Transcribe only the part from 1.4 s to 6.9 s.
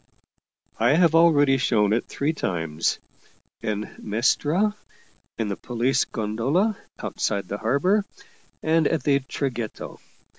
shown it three times in Mestra, in the police gondola